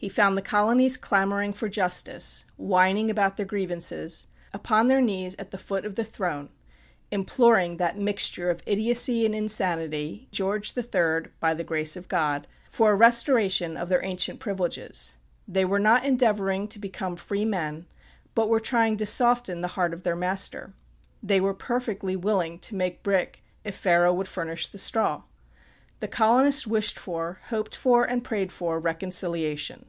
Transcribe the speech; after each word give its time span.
He 0.00 0.08
found 0.08 0.36
the 0.38 0.42
colonies 0.42 0.96
clamoring 0.96 1.52
for 1.54 1.68
justice; 1.68 2.44
whining 2.56 3.10
about 3.10 3.36
their 3.36 3.44
grievances; 3.44 4.28
upon 4.52 4.86
their 4.86 5.00
knees 5.00 5.34
at 5.40 5.50
the 5.50 5.58
foot 5.58 5.84
of 5.84 5.96
the 5.96 6.04
throne, 6.04 6.50
imploring 7.10 7.78
that 7.78 7.98
mixture 7.98 8.48
of 8.48 8.62
idiocy 8.64 9.26
and 9.26 9.34
insanity, 9.34 10.28
George 10.30 10.74
the 10.74 10.82
III. 10.86 11.32
by 11.40 11.52
the 11.52 11.64
grace 11.64 11.96
of 11.96 12.06
God, 12.06 12.46
for 12.70 12.92
a 12.92 12.94
restoration 12.94 13.76
of 13.76 13.88
their 13.88 14.04
ancient 14.04 14.38
privileges. 14.38 15.16
They 15.48 15.64
were 15.64 15.80
not 15.80 16.04
endeavoring 16.04 16.68
to 16.68 16.78
become 16.78 17.16
free 17.16 17.44
men, 17.44 17.86
but 18.36 18.48
were 18.48 18.60
trying 18.60 18.98
to 18.98 19.04
soften 19.04 19.62
the 19.62 19.66
heart 19.74 19.92
of 19.92 20.04
their 20.04 20.14
master. 20.14 20.74
They 21.24 21.40
were 21.40 21.54
perfectly 21.54 22.14
willing 22.14 22.60
to 22.60 22.76
make 22.76 23.02
brick 23.02 23.42
Pharaoh 23.64 24.14
would 24.14 24.28
furnish 24.28 24.68
the 24.68 24.78
straw. 24.78 25.24
The 26.00 26.06
colonists 26.06 26.64
wished 26.64 26.96
for, 26.96 27.40
hoped 27.48 27.74
for, 27.74 28.04
and 28.04 28.22
prayed 28.22 28.52
for 28.52 28.78
reconciliation. 28.78 29.86